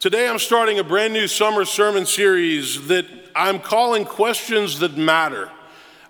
Today, 0.00 0.26
I'm 0.26 0.38
starting 0.38 0.78
a 0.78 0.82
brand 0.82 1.12
new 1.12 1.28
summer 1.28 1.66
sermon 1.66 2.06
series 2.06 2.86
that 2.88 3.04
I'm 3.36 3.60
calling 3.60 4.06
Questions 4.06 4.78
That 4.78 4.96
Matter. 4.96 5.50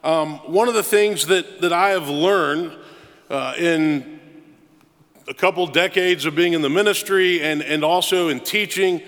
Um, 0.05 0.35
one 0.47 0.69
of 0.69 0.75
the 0.75 0.83
things 0.85 1.27
that, 1.27 1.61
that 1.61 1.73
I 1.73 1.89
have 1.89 2.09
learned 2.09 2.79
uh, 3.29 3.55
in 3.59 4.21
a 5.27 5.35
couple 5.35 5.67
decades 5.67 6.25
of 6.25 6.37
being 6.37 6.53
in 6.53 6.63
the 6.63 6.71
ministry 6.71 7.43
and, 7.43 7.63
and 7.63 7.83
also 7.83 8.29
in 8.29 8.39
teaching 8.39 9.03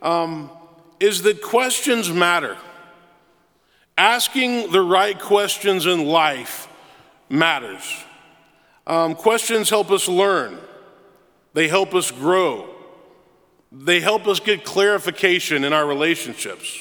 um, 0.00 0.50
is 0.98 1.20
that 1.24 1.42
questions 1.42 2.10
matter. 2.10 2.56
Asking 3.98 4.72
the 4.72 4.80
right 4.80 5.20
questions 5.20 5.84
in 5.84 6.06
life 6.06 6.68
matters. 7.28 8.02
Um, 8.86 9.14
questions 9.14 9.68
help 9.68 9.90
us 9.90 10.08
learn, 10.08 10.56
they 11.52 11.68
help 11.68 11.94
us 11.94 12.10
grow. 12.10 12.71
They 13.72 14.00
help 14.00 14.26
us 14.26 14.38
get 14.38 14.64
clarification 14.64 15.64
in 15.64 15.72
our 15.72 15.86
relationships. 15.86 16.78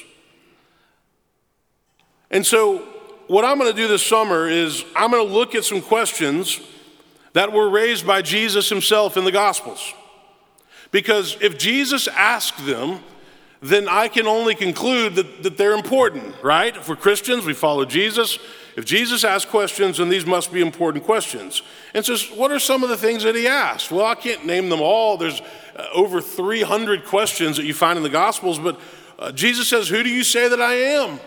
And 2.29 2.45
so, 2.45 2.79
what 3.27 3.45
I'm 3.45 3.57
going 3.57 3.71
to 3.71 3.75
do 3.75 3.87
this 3.87 4.05
summer 4.05 4.47
is 4.47 4.83
I'm 4.95 5.09
going 5.09 5.25
to 5.25 5.33
look 5.33 5.55
at 5.55 5.63
some 5.63 5.81
questions 5.81 6.59
that 7.31 7.53
were 7.53 7.69
raised 7.69 8.05
by 8.05 8.21
Jesus 8.21 8.67
himself 8.67 9.15
in 9.15 9.23
the 9.23 9.31
Gospels. 9.31 9.93
Because 10.91 11.37
if 11.39 11.57
Jesus 11.57 12.09
asked 12.09 12.65
them, 12.65 12.99
then 13.61 13.87
I 13.87 14.09
can 14.09 14.27
only 14.27 14.55
conclude 14.55 15.15
that, 15.15 15.43
that 15.43 15.57
they're 15.57 15.73
important, 15.73 16.35
right? 16.43 16.75
If 16.75 16.89
we're 16.89 16.97
Christians, 16.97 17.45
we 17.45 17.53
follow 17.53 17.85
Jesus. 17.85 18.37
If 18.75 18.85
Jesus 18.85 19.23
asked 19.23 19.49
questions, 19.49 19.97
then 19.97 20.09
these 20.09 20.25
must 20.25 20.51
be 20.53 20.61
important 20.61 21.03
questions. 21.03 21.61
And 21.93 22.05
so, 22.05 22.15
what 22.35 22.51
are 22.51 22.59
some 22.59 22.83
of 22.83 22.89
the 22.89 22.97
things 22.97 23.23
that 23.23 23.35
he 23.35 23.47
asked? 23.47 23.91
Well, 23.91 24.05
I 24.05 24.15
can't 24.15 24.45
name 24.45 24.69
them 24.69 24.81
all. 24.81 25.17
There's 25.17 25.41
uh, 25.75 25.87
over 25.93 26.21
300 26.21 27.05
questions 27.05 27.57
that 27.57 27.65
you 27.65 27.73
find 27.73 27.97
in 27.97 28.03
the 28.03 28.09
Gospels, 28.09 28.59
but 28.59 28.79
uh, 29.19 29.31
Jesus 29.31 29.67
says, 29.67 29.89
Who 29.89 30.03
do 30.03 30.09
you 30.09 30.23
say 30.23 30.47
that 30.47 30.61
I 30.61 30.73
am? 30.73 31.19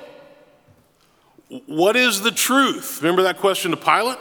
What 1.67 1.97
is 1.97 2.23
the 2.23 2.31
truth? 2.31 3.01
Remember 3.03 3.23
that 3.23 3.39
question 3.39 3.71
to 3.71 3.77
Pilate? 3.77 4.19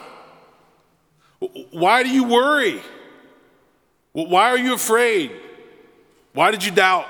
Why 1.71 2.03
do 2.03 2.09
you 2.09 2.25
worry? 2.25 2.81
Why 4.11 4.49
are 4.49 4.57
you 4.57 4.73
afraid? 4.73 5.31
Why 6.33 6.51
did 6.51 6.63
you 6.63 6.71
doubt? 6.71 7.07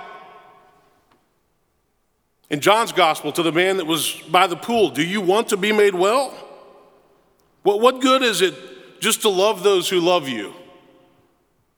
In 2.54 2.60
John's 2.60 2.92
gospel, 2.92 3.32
to 3.32 3.42
the 3.42 3.52
man 3.52 3.78
that 3.78 3.88
was 3.88 4.22
by 4.30 4.46
the 4.46 4.56
pool, 4.56 4.92
do 4.92 5.04
you 5.04 5.22
want 5.22 5.48
to 5.48 5.58
be 5.58 5.72
made 5.72 5.96
well? 5.96 6.32
What, 7.64 7.82
what 7.82 8.00
good 8.00 8.22
is 8.22 8.44
it 8.44 8.54
just 9.02 9.24
to 9.24 9.30
love 9.30 9.64
those 9.64 9.90
who 9.90 10.00
love 10.00 10.30
you? 10.30 10.54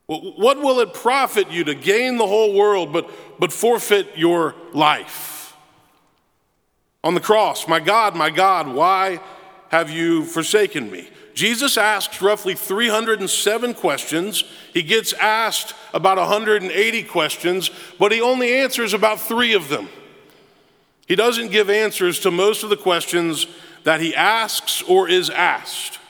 What 0.04 0.60
will 0.60 0.80
it 0.80 0.92
profit 0.92 1.50
you 1.50 1.64
to 1.64 1.74
gain 1.74 2.18
the 2.18 2.26
whole 2.26 2.52
world 2.52 2.92
but, 2.92 3.10
but 3.40 3.54
forfeit 3.54 4.18
your 4.18 4.54
life? 4.74 5.56
On 7.02 7.14
the 7.14 7.22
cross, 7.22 7.66
my 7.66 7.80
God, 7.80 8.14
my 8.14 8.28
God, 8.28 8.68
why 8.68 9.20
have 9.70 9.88
you 9.88 10.26
forsaken 10.26 10.90
me? 10.90 11.08
Jesus 11.32 11.78
asks 11.78 12.20
roughly 12.20 12.54
307 12.54 13.72
questions. 13.72 14.44
He 14.74 14.82
gets 14.82 15.14
asked 15.14 15.74
about 15.94 16.18
180 16.18 17.02
questions, 17.04 17.70
but 17.98 18.12
he 18.12 18.20
only 18.20 18.52
answers 18.52 18.92
about 18.92 19.18
three 19.20 19.54
of 19.54 19.70
them. 19.70 19.88
He 21.06 21.14
doesn't 21.14 21.50
give 21.50 21.70
answers 21.70 22.20
to 22.20 22.30
most 22.30 22.62
of 22.62 22.70
the 22.70 22.76
questions 22.76 23.46
that 23.84 24.00
he 24.00 24.14
asks 24.14 24.82
or 24.82 25.08
is 25.08 25.30
asked. 25.30 26.00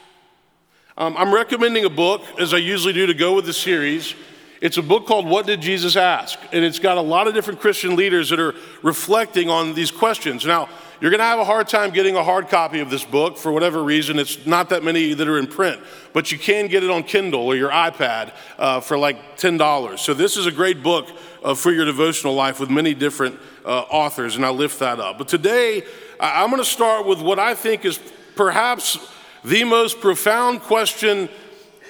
Um, 0.97 1.15
I'm 1.19 1.35
recommending 1.35 1.85
a 1.85 1.91
book, 1.91 2.23
as 2.41 2.55
I 2.55 2.57
usually 2.57 2.95
do, 2.95 3.07
to 3.07 3.15
go 3.15 3.35
with 3.35 3.45
the 3.45 3.53
series. 3.53 4.15
It's 4.63 4.79
a 4.79 4.83
book 4.83 5.07
called 5.07 5.27
What 5.27 5.45
Did 5.45 5.61
Jesus 5.61 5.95
Ask? 5.97 6.39
And 6.53 6.65
it's 6.65 6.79
got 6.79 6.97
a 6.97 7.03
lot 7.03 7.29
of 7.29 7.35
different 7.35 7.61
Christian 7.61 7.95
leaders 7.95 8.31
that 8.31 8.41
are 8.41 8.55
reflecting 8.83 9.51
on 9.51 9.75
these 9.75 9.91
questions. 9.91 10.47
Now, 10.47 10.71
you're 11.01 11.11
going 11.11 11.21
to 11.21 11.25
have 11.25 11.39
a 11.39 11.45
hard 11.45 11.69
time 11.69 11.91
getting 11.91 12.17
a 12.17 12.25
hard 12.25 12.49
copy 12.49 12.81
of 12.81 12.89
this 12.89 13.05
book 13.05 13.37
for 13.37 13.53
whatever 13.53 13.83
reason. 13.83 14.19
It's 14.19 14.47
not 14.47 14.71
that 14.71 14.83
many 14.83 15.13
that 15.13 15.29
are 15.29 15.39
in 15.39 15.47
print, 15.47 15.81
but 16.15 16.33
you 16.33 16.39
can 16.39 16.69
get 16.69 16.83
it 16.83 16.91
on 16.91 17.03
Kindle 17.03 17.43
or 17.43 17.55
your 17.55 17.71
iPad 17.71 18.33
uh, 18.59 18.81
for 18.81 18.97
like 18.97 19.37
$10. 19.37 19.99
So, 19.99 20.15
this 20.15 20.39
is 20.39 20.47
a 20.47 20.53
great 20.53 20.83
book 20.83 21.09
uh, 21.45 21.55
for 21.55 21.71
your 21.71 21.85
devotional 21.85 22.35
life 22.35 22.59
with 22.59 22.71
many 22.71 22.95
different 22.95 23.39
uh, 23.65 23.81
authors, 23.91 24.37
and 24.37 24.47
I 24.47 24.51
lift 24.51 24.79
that 24.79 24.99
up. 24.99 25.19
But 25.19 25.29
today, 25.29 25.83
I'm 26.19 26.49
going 26.51 26.63
to 26.63 26.69
start 26.69 27.07
with 27.07 27.21
what 27.21 27.39
I 27.39 27.55
think 27.55 27.85
is 27.85 28.01
perhaps 28.35 28.99
the 29.45 29.65
most 29.65 30.01
profound 30.01 30.63
question 30.63 31.29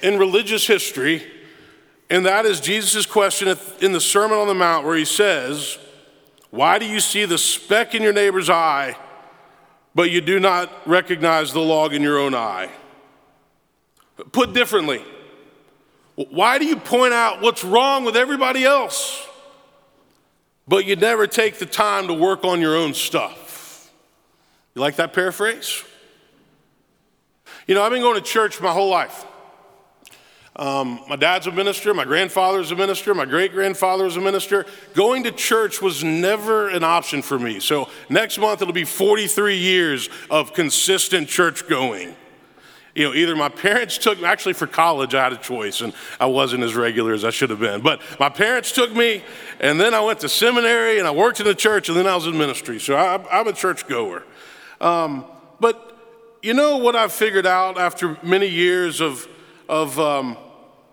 in 0.03 0.19
religious 0.19 0.67
history, 0.67 1.23
and 2.09 2.25
that 2.25 2.45
is 2.45 2.59
Jesus' 2.59 3.05
question 3.05 3.57
in 3.79 3.93
the 3.93 4.01
Sermon 4.01 4.37
on 4.37 4.47
the 4.47 4.53
Mount, 4.53 4.85
where 4.85 4.97
he 4.97 5.05
says, 5.05 5.77
Why 6.49 6.79
do 6.79 6.85
you 6.85 6.99
see 6.99 7.25
the 7.25 7.37
speck 7.37 7.93
in 7.93 8.01
your 8.01 8.13
neighbor's 8.13 8.49
eye, 8.49 8.97
but 9.93 10.11
you 10.11 10.21
do 10.21 10.39
not 10.39 10.71
recognize 10.87 11.53
the 11.53 11.59
log 11.59 11.93
in 11.93 12.01
your 12.01 12.17
own 12.17 12.33
eye? 12.33 12.69
Put 14.31 14.53
differently, 14.53 15.03
why 16.15 16.57
do 16.57 16.65
you 16.65 16.77
point 16.77 17.13
out 17.13 17.41
what's 17.41 17.63
wrong 17.63 18.03
with 18.03 18.17
everybody 18.17 18.63
else, 18.65 19.27
but 20.67 20.85
you 20.85 20.95
never 20.95 21.27
take 21.27 21.59
the 21.59 21.65
time 21.65 22.07
to 22.07 22.13
work 22.13 22.43
on 22.43 22.59
your 22.59 22.75
own 22.75 22.93
stuff? 22.93 23.91
You 24.73 24.81
like 24.81 24.95
that 24.95 25.13
paraphrase? 25.13 25.83
You 27.67 27.75
know, 27.75 27.83
I've 27.83 27.91
been 27.91 28.01
going 28.01 28.15
to 28.15 28.21
church 28.21 28.61
my 28.61 28.71
whole 28.71 28.89
life. 28.89 29.25
Um, 30.57 31.01
my 31.07 31.15
dad's 31.15 31.45
a 31.45 31.51
minister, 31.51 31.93
my 31.93 32.03
grandfather's 32.03 32.71
a 32.71 32.75
minister, 32.75 33.13
my 33.13 33.25
great 33.25 33.51
grandfather 33.51 34.05
was 34.05 34.17
a 34.17 34.21
minister. 34.21 34.65
Going 34.95 35.23
to 35.25 35.31
church 35.31 35.83
was 35.83 36.03
never 36.03 36.67
an 36.67 36.83
option 36.83 37.21
for 37.21 37.37
me. 37.37 37.59
So 37.59 37.89
next 38.09 38.39
month 38.39 38.63
it'll 38.63 38.73
be 38.73 38.83
43 38.83 39.55
years 39.55 40.09
of 40.31 40.53
consistent 40.53 41.29
church 41.29 41.67
going. 41.67 42.15
You 42.95 43.03
know, 43.03 43.13
either 43.13 43.35
my 43.35 43.49
parents 43.49 43.99
took 43.99 44.17
me, 44.17 44.25
actually 44.25 44.53
for 44.53 44.65
college 44.65 45.13
I 45.13 45.25
had 45.25 45.33
a 45.33 45.37
choice 45.37 45.81
and 45.81 45.93
I 46.19 46.25
wasn't 46.25 46.63
as 46.63 46.73
regular 46.73 47.13
as 47.13 47.23
I 47.23 47.29
should 47.29 47.51
have 47.51 47.59
been. 47.59 47.81
But 47.81 48.01
my 48.19 48.29
parents 48.29 48.71
took 48.71 48.91
me 48.95 49.23
and 49.59 49.79
then 49.79 49.93
I 49.93 50.01
went 50.01 50.21
to 50.21 50.29
seminary 50.29 50.97
and 50.97 51.07
I 51.07 51.11
worked 51.11 51.39
in 51.39 51.45
the 51.45 51.53
church 51.53 51.87
and 51.87 51.95
then 51.95 52.07
I 52.07 52.15
was 52.15 52.25
in 52.25 52.35
ministry. 52.35 52.79
So 52.79 52.95
I, 52.95 53.41
am 53.41 53.47
a 53.47 53.53
church 53.53 53.87
goer. 53.87 54.23
Um, 54.81 55.25
but 55.59 55.95
you 56.41 56.55
know 56.55 56.77
what 56.77 56.95
I've 56.95 57.13
figured 57.13 57.45
out 57.45 57.77
after 57.77 58.17
many 58.23 58.47
years 58.47 59.01
of, 59.01 59.27
of, 59.69 59.99
um, 59.99 60.35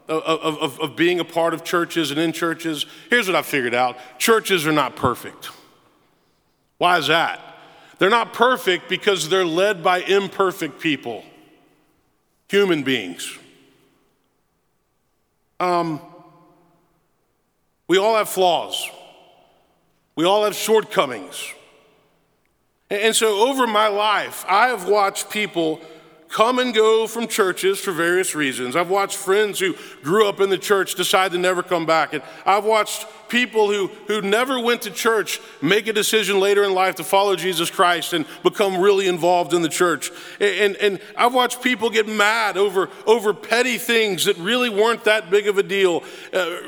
of, 0.08 0.56
of, 0.58 0.80
of 0.80 0.96
being 0.96 1.20
a 1.20 1.24
part 1.24 1.54
of 1.54 1.64
churches 1.64 2.10
and 2.10 2.20
in 2.20 2.32
churches? 2.32 2.86
Here's 3.10 3.26
what 3.26 3.36
I've 3.36 3.46
figured 3.46 3.74
out 3.74 3.96
churches 4.18 4.66
are 4.66 4.72
not 4.72 4.96
perfect. 4.96 5.50
Why 6.78 6.98
is 6.98 7.06
that? 7.06 7.40
They're 7.98 8.10
not 8.10 8.32
perfect 8.32 8.88
because 8.88 9.28
they're 9.28 9.44
led 9.44 9.82
by 9.82 10.00
imperfect 10.00 10.80
people, 10.80 11.24
human 12.48 12.82
beings. 12.82 13.38
Um, 15.60 16.00
we 17.86 17.98
all 17.98 18.16
have 18.16 18.28
flaws. 18.28 18.88
We 20.16 20.24
all 20.24 20.44
have 20.44 20.54
shortcomings. 20.54 21.52
And 22.90 23.14
so, 23.16 23.48
over 23.48 23.66
my 23.66 23.88
life, 23.88 24.44
I 24.48 24.68
have 24.68 24.88
watched 24.88 25.30
people 25.30 25.80
come 26.28 26.58
and 26.58 26.74
go 26.74 27.06
from 27.06 27.28
churches 27.28 27.78
for 27.78 27.92
various 27.92 28.34
reasons. 28.34 28.76
I've 28.76 28.90
watched 28.90 29.16
friends 29.16 29.58
who 29.58 29.74
grew 30.02 30.28
up 30.28 30.40
in 30.40 30.50
the 30.50 30.58
church 30.58 30.94
decide 30.94 31.32
to 31.32 31.38
never 31.38 31.62
come 31.62 31.86
back. 31.86 32.12
And 32.12 32.22
I've 32.44 32.64
watched 32.64 33.06
people 33.34 33.68
who, 33.68 33.88
who 34.06 34.22
never 34.22 34.60
went 34.60 34.82
to 34.82 34.92
church 34.92 35.40
make 35.60 35.88
a 35.88 35.92
decision 35.92 36.38
later 36.38 36.62
in 36.62 36.72
life 36.72 36.94
to 36.94 37.02
follow 37.02 37.34
Jesus 37.34 37.68
Christ 37.68 38.12
and 38.12 38.24
become 38.44 38.80
really 38.80 39.08
involved 39.08 39.52
in 39.52 39.60
the 39.60 39.68
church. 39.68 40.12
And, 40.38 40.76
and, 40.76 41.00
I've 41.16 41.34
watched 41.34 41.60
people 41.60 41.90
get 41.90 42.06
mad 42.06 42.56
over, 42.56 42.88
over 43.06 43.34
petty 43.34 43.76
things 43.76 44.26
that 44.26 44.36
really 44.38 44.70
weren't 44.70 45.02
that 45.04 45.30
big 45.30 45.48
of 45.48 45.58
a 45.58 45.64
deal. 45.64 46.04
Uh, 46.32 46.58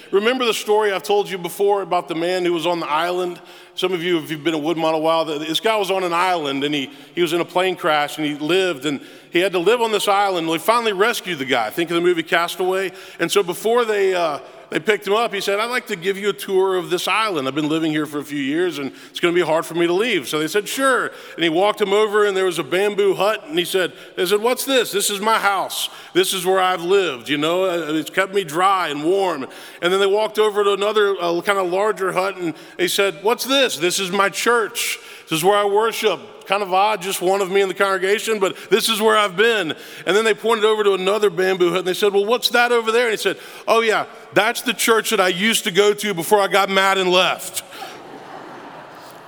remember 0.10 0.44
the 0.44 0.52
story 0.52 0.92
I've 0.92 1.02
told 1.02 1.30
you 1.30 1.38
before 1.38 1.80
about 1.80 2.08
the 2.08 2.14
man 2.14 2.44
who 2.44 2.52
was 2.52 2.66
on 2.66 2.80
the 2.80 2.90
island? 2.90 3.40
Some 3.74 3.94
of 3.94 4.02
you, 4.02 4.18
if 4.18 4.30
you've 4.30 4.44
been 4.44 4.54
in 4.54 4.60
Woodmont 4.60 4.92
a 4.92 4.98
while, 4.98 5.24
this 5.24 5.60
guy 5.60 5.76
was 5.76 5.90
on 5.90 6.04
an 6.04 6.12
island 6.12 6.64
and 6.64 6.74
he, 6.74 6.90
he 7.14 7.22
was 7.22 7.32
in 7.32 7.40
a 7.40 7.46
plane 7.46 7.76
crash 7.76 8.18
and 8.18 8.26
he 8.26 8.34
lived 8.34 8.84
and 8.84 9.00
he 9.30 9.38
had 9.38 9.52
to 9.52 9.58
live 9.58 9.80
on 9.80 9.90
this 9.90 10.06
island. 10.06 10.46
Well, 10.46 10.58
he 10.58 10.62
finally 10.62 10.92
rescued 10.92 11.38
the 11.38 11.46
guy. 11.46 11.70
Think 11.70 11.88
of 11.90 11.94
the 11.94 12.02
movie 12.02 12.22
Castaway. 12.22 12.92
And 13.18 13.32
so 13.32 13.42
before 13.42 13.86
they, 13.86 14.14
uh, 14.14 14.40
they 14.70 14.78
picked 14.78 15.06
him 15.06 15.14
up. 15.14 15.34
He 15.34 15.40
said, 15.40 15.58
I'd 15.58 15.70
like 15.70 15.88
to 15.88 15.96
give 15.96 16.16
you 16.16 16.30
a 16.30 16.32
tour 16.32 16.76
of 16.76 16.90
this 16.90 17.08
island. 17.08 17.48
I've 17.48 17.54
been 17.54 17.68
living 17.68 17.90
here 17.90 18.06
for 18.06 18.18
a 18.18 18.24
few 18.24 18.40
years 18.40 18.78
and 18.78 18.92
it's 19.10 19.18
going 19.18 19.34
to 19.34 19.38
be 19.38 19.44
hard 19.44 19.66
for 19.66 19.74
me 19.74 19.86
to 19.86 19.92
leave. 19.92 20.28
So 20.28 20.38
they 20.38 20.46
said, 20.46 20.68
Sure. 20.68 21.10
And 21.34 21.42
he 21.42 21.48
walked 21.48 21.80
him 21.80 21.92
over 21.92 22.24
and 22.24 22.36
there 22.36 22.44
was 22.44 22.58
a 22.58 22.64
bamboo 22.64 23.14
hut. 23.14 23.44
And 23.46 23.58
he 23.58 23.64
said, 23.64 23.92
They 24.16 24.26
said, 24.26 24.40
What's 24.40 24.64
this? 24.64 24.92
This 24.92 25.10
is 25.10 25.20
my 25.20 25.38
house. 25.38 25.88
This 26.14 26.32
is 26.32 26.46
where 26.46 26.60
I've 26.60 26.82
lived. 26.82 27.28
You 27.28 27.38
know, 27.38 27.64
uh, 27.64 27.92
it's 27.94 28.10
kept 28.10 28.32
me 28.32 28.44
dry 28.44 28.88
and 28.88 29.04
warm. 29.04 29.46
And 29.82 29.92
then 29.92 29.98
they 29.98 30.06
walked 30.06 30.38
over 30.38 30.62
to 30.62 30.72
another 30.72 31.16
uh, 31.20 31.40
kind 31.40 31.58
of 31.58 31.70
larger 31.70 32.12
hut 32.12 32.36
and 32.36 32.54
they 32.76 32.88
said, 32.88 33.22
What's 33.22 33.44
this? 33.44 33.76
This 33.76 33.98
is 33.98 34.10
my 34.10 34.28
church. 34.28 34.98
This 35.28 35.38
is 35.38 35.44
where 35.44 35.56
I 35.56 35.64
worship 35.64 36.20
kind 36.50 36.64
of 36.64 36.74
odd, 36.74 37.00
just 37.00 37.22
one 37.22 37.40
of 37.40 37.48
me 37.48 37.60
in 37.60 37.68
the 37.68 37.74
congregation, 37.74 38.40
but 38.40 38.56
this 38.70 38.88
is 38.88 39.00
where 39.00 39.16
I've 39.16 39.36
been. 39.36 39.70
And 40.04 40.16
then 40.16 40.24
they 40.24 40.34
pointed 40.34 40.64
over 40.64 40.82
to 40.82 40.94
another 40.94 41.30
bamboo 41.30 41.70
hut 41.70 41.78
and 41.78 41.86
they 41.86 41.94
said, 41.94 42.12
Well, 42.12 42.24
what's 42.24 42.48
that 42.48 42.72
over 42.72 42.90
there? 42.90 43.04
And 43.04 43.12
he 43.12 43.16
said, 43.16 43.38
Oh, 43.68 43.82
yeah, 43.82 44.06
that's 44.32 44.62
the 44.62 44.74
church 44.74 45.10
that 45.10 45.20
I 45.20 45.28
used 45.28 45.62
to 45.62 45.70
go 45.70 45.94
to 45.94 46.12
before 46.12 46.40
I 46.40 46.48
got 46.48 46.68
mad 46.68 46.98
and 46.98 47.08
left. 47.08 47.60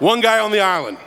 one 0.01 0.21
guy 0.21 0.41
on 0.41 0.51
the 0.51 0.59
island. 0.59 0.99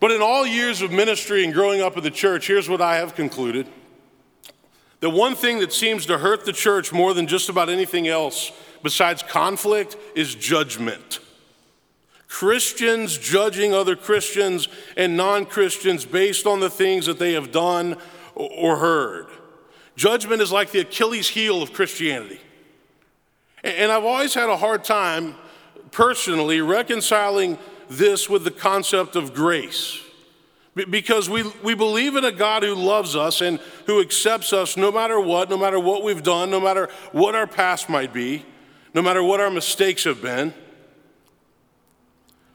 But 0.00 0.10
in 0.10 0.20
all 0.20 0.44
years 0.44 0.82
of 0.82 0.90
ministry 0.90 1.44
and 1.44 1.54
growing 1.54 1.80
up 1.80 1.96
in 1.96 2.02
the 2.02 2.10
church, 2.10 2.48
here's 2.48 2.68
what 2.68 2.80
I 2.80 2.96
have 2.96 3.14
concluded. 3.14 3.68
The 4.98 5.10
one 5.10 5.36
thing 5.36 5.60
that 5.60 5.72
seems 5.72 6.06
to 6.06 6.18
hurt 6.18 6.44
the 6.44 6.52
church 6.52 6.92
more 6.92 7.14
than 7.14 7.28
just 7.28 7.48
about 7.48 7.68
anything 7.68 8.08
else 8.08 8.50
besides 8.82 9.22
conflict 9.22 9.96
is 10.16 10.34
judgment. 10.34 11.20
Christians 12.28 13.16
judging 13.16 13.72
other 13.72 13.96
Christians 13.96 14.68
and 14.96 15.16
non 15.16 15.46
Christians 15.46 16.04
based 16.04 16.46
on 16.46 16.60
the 16.60 16.70
things 16.70 17.06
that 17.06 17.18
they 17.18 17.32
have 17.32 17.50
done 17.50 17.96
or 18.34 18.76
heard. 18.76 19.26
Judgment 19.96 20.40
is 20.40 20.52
like 20.52 20.70
the 20.70 20.80
Achilles 20.80 21.28
heel 21.28 21.62
of 21.62 21.72
Christianity. 21.72 22.40
And 23.64 23.90
I've 23.90 24.04
always 24.04 24.34
had 24.34 24.48
a 24.48 24.56
hard 24.56 24.84
time 24.84 25.34
personally 25.90 26.60
reconciling 26.60 27.58
this 27.88 28.28
with 28.28 28.44
the 28.44 28.50
concept 28.50 29.16
of 29.16 29.34
grace. 29.34 30.00
Because 30.88 31.28
we, 31.28 31.42
we 31.64 31.74
believe 31.74 32.14
in 32.14 32.24
a 32.24 32.30
God 32.30 32.62
who 32.62 32.74
loves 32.76 33.16
us 33.16 33.40
and 33.40 33.58
who 33.86 34.00
accepts 34.00 34.52
us 34.52 34.76
no 34.76 34.92
matter 34.92 35.18
what, 35.18 35.50
no 35.50 35.56
matter 35.56 35.80
what 35.80 36.04
we've 36.04 36.22
done, 36.22 36.50
no 36.50 36.60
matter 36.60 36.88
what 37.10 37.34
our 37.34 37.48
past 37.48 37.88
might 37.88 38.12
be, 38.12 38.44
no 38.94 39.02
matter 39.02 39.22
what 39.22 39.40
our 39.40 39.50
mistakes 39.50 40.04
have 40.04 40.22
been. 40.22 40.54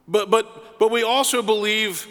But, 0.08 0.30
but, 0.30 0.80
but 0.80 0.92
we 0.92 1.04
also 1.04 1.42
believe 1.42 2.08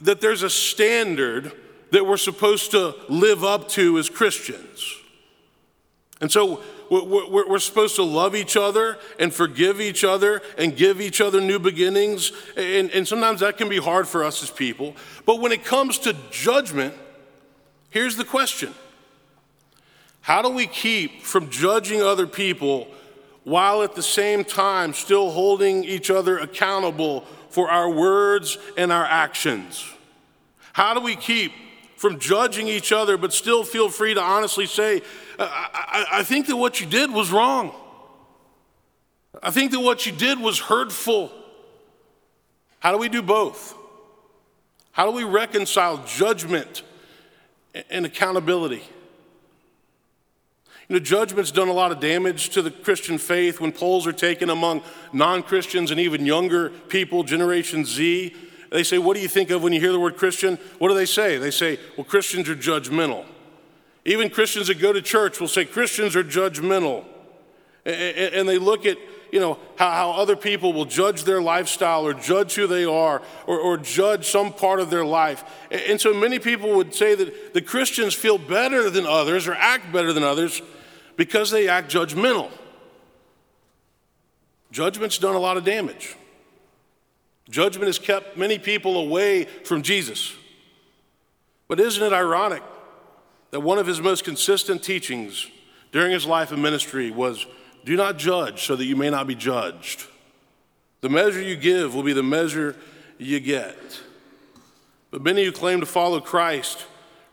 that 0.00 0.20
there's 0.20 0.42
a 0.42 0.50
standard 0.50 1.52
that 1.90 2.06
we're 2.06 2.16
supposed 2.16 2.70
to 2.72 2.94
live 3.08 3.44
up 3.44 3.68
to 3.70 3.98
as 3.98 4.08
Christians. 4.08 4.96
And 6.20 6.32
so 6.32 6.62
we're 6.90 7.58
supposed 7.58 7.96
to 7.96 8.02
love 8.02 8.34
each 8.34 8.56
other 8.56 8.98
and 9.18 9.32
forgive 9.34 9.80
each 9.80 10.04
other 10.04 10.40
and 10.56 10.76
give 10.76 11.00
each 11.00 11.20
other 11.20 11.40
new 11.40 11.58
beginnings. 11.58 12.32
And, 12.56 12.90
and 12.90 13.06
sometimes 13.06 13.40
that 13.40 13.58
can 13.58 13.68
be 13.68 13.78
hard 13.78 14.08
for 14.08 14.24
us 14.24 14.42
as 14.42 14.50
people. 14.50 14.96
But 15.24 15.40
when 15.40 15.52
it 15.52 15.64
comes 15.64 15.98
to 16.00 16.14
judgment, 16.30 16.94
here's 17.90 18.16
the 18.16 18.24
question 18.24 18.74
How 20.22 20.42
do 20.42 20.48
we 20.48 20.66
keep 20.66 21.22
from 21.22 21.50
judging 21.50 22.02
other 22.02 22.26
people 22.26 22.88
while 23.46 23.82
at 23.82 23.94
the 23.94 24.02
same 24.02 24.42
time 24.42 24.92
still 24.92 25.30
holding 25.30 25.84
each 25.84 26.10
other 26.10 26.36
accountable 26.36 27.20
for 27.48 27.70
our 27.70 27.88
words 27.88 28.58
and 28.76 28.92
our 28.92 29.04
actions? 29.04 29.88
How 30.72 30.94
do 30.94 31.00
we 31.00 31.14
keep 31.14 31.52
from 31.94 32.18
judging 32.18 32.66
each 32.66 32.90
other 32.90 33.16
but 33.16 33.32
still 33.32 33.62
feel 33.62 33.88
free 33.88 34.14
to 34.14 34.20
honestly 34.20 34.66
say, 34.66 35.00
I, 35.38 35.68
I, 36.10 36.18
I 36.18 36.22
think 36.24 36.48
that 36.48 36.56
what 36.56 36.80
you 36.80 36.88
did 36.88 37.12
was 37.12 37.30
wrong. 37.30 37.72
I 39.40 39.52
think 39.52 39.70
that 39.70 39.80
what 39.80 40.06
you 40.06 40.10
did 40.12 40.40
was 40.40 40.58
hurtful. 40.58 41.30
How 42.80 42.90
do 42.90 42.98
we 42.98 43.08
do 43.08 43.22
both? 43.22 43.76
How 44.90 45.06
do 45.06 45.12
we 45.12 45.22
reconcile 45.22 46.04
judgment 46.04 46.82
and 47.90 48.04
accountability? 48.04 48.82
You 50.88 50.94
know, 50.94 51.00
judgment's 51.00 51.50
done 51.50 51.68
a 51.68 51.72
lot 51.72 51.90
of 51.90 51.98
damage 51.98 52.50
to 52.50 52.62
the 52.62 52.70
Christian 52.70 53.18
faith 53.18 53.60
when 53.60 53.72
polls 53.72 54.06
are 54.06 54.12
taken 54.12 54.50
among 54.50 54.82
non 55.12 55.42
Christians 55.42 55.90
and 55.90 55.98
even 55.98 56.24
younger 56.24 56.70
people, 56.70 57.24
Generation 57.24 57.84
Z. 57.84 58.34
They 58.70 58.84
say, 58.84 58.98
What 58.98 59.16
do 59.16 59.20
you 59.20 59.28
think 59.28 59.50
of 59.50 59.62
when 59.64 59.72
you 59.72 59.80
hear 59.80 59.90
the 59.90 59.98
word 59.98 60.16
Christian? 60.16 60.58
What 60.78 60.88
do 60.88 60.94
they 60.94 61.06
say? 61.06 61.38
They 61.38 61.50
say, 61.50 61.80
Well, 61.96 62.04
Christians 62.04 62.48
are 62.48 62.54
judgmental. 62.54 63.24
Even 64.04 64.30
Christians 64.30 64.68
that 64.68 64.78
go 64.78 64.92
to 64.92 65.02
church 65.02 65.40
will 65.40 65.48
say 65.48 65.64
Christians 65.64 66.14
are 66.14 66.22
judgmental. 66.22 67.04
And 67.84 68.48
they 68.48 68.58
look 68.58 68.86
at, 68.86 68.98
you 69.32 69.40
know, 69.40 69.58
how, 69.76 70.12
other 70.12 70.36
people 70.36 70.72
will 70.72 70.84
judge 70.84 71.24
their 71.24 71.42
lifestyle 71.42 72.06
or 72.06 72.14
judge 72.14 72.54
who 72.54 72.68
they 72.68 72.84
are 72.84 73.22
or, 73.46 73.58
or 73.58 73.76
judge 73.76 74.26
some 74.28 74.52
part 74.52 74.78
of 74.78 74.90
their 74.90 75.04
life. 75.04 75.44
And 75.70 76.00
so 76.00 76.14
many 76.14 76.38
people 76.38 76.76
would 76.76 76.94
say 76.94 77.16
that 77.16 77.54
the 77.54 77.60
Christians 77.60 78.14
feel 78.14 78.38
better 78.38 78.88
than 78.90 79.06
others 79.06 79.48
or 79.48 79.54
act 79.54 79.92
better 79.92 80.12
than 80.12 80.22
others 80.22 80.62
because 81.16 81.50
they 81.50 81.68
act 81.68 81.90
judgmental. 81.90 82.50
Judgment's 84.70 85.18
done 85.18 85.34
a 85.34 85.38
lot 85.38 85.56
of 85.56 85.64
damage. 85.64 86.16
Judgment 87.48 87.86
has 87.86 87.98
kept 87.98 88.36
many 88.36 88.58
people 88.58 88.98
away 88.98 89.44
from 89.44 89.82
Jesus. 89.82 90.34
But 91.68 91.80
isn't 91.80 92.02
it 92.02 92.12
ironic 92.12 92.62
that 93.50 93.60
one 93.60 93.78
of 93.78 93.86
his 93.86 94.00
most 94.00 94.24
consistent 94.24 94.82
teachings 94.82 95.46
during 95.92 96.12
his 96.12 96.26
life 96.26 96.52
and 96.52 96.62
ministry 96.62 97.10
was 97.10 97.46
do 97.84 97.96
not 97.96 98.18
judge 98.18 98.64
so 98.64 98.76
that 98.76 98.84
you 98.84 98.96
may 98.96 99.10
not 99.10 99.26
be 99.26 99.34
judged. 99.34 100.04
The 101.00 101.08
measure 101.08 101.40
you 101.40 101.56
give 101.56 101.94
will 101.94 102.02
be 102.02 102.12
the 102.12 102.22
measure 102.22 102.76
you 103.16 103.38
get. 103.38 103.76
But 105.10 105.22
many 105.22 105.44
who 105.44 105.52
claim 105.52 105.80
to 105.80 105.86
follow 105.86 106.20
Christ 106.20 106.84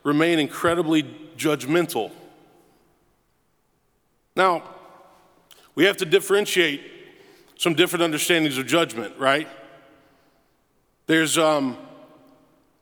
remain 0.04 0.38
incredibly 0.38 1.04
judgmental. 1.36 2.12
Now, 4.36 4.64
we 5.76 5.86
have 5.86 5.98
to 5.98 6.06
differentiate 6.06 6.82
some 7.58 7.74
different 7.76 8.04
understandings 8.04 8.58
of 8.58 8.68
judgment, 8.68 9.18
right? 9.18 9.48
There's 11.08 11.38
um, 11.38 11.78